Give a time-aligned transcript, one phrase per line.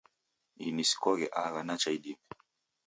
[0.67, 2.23] Ini sikoghe aha nacha idime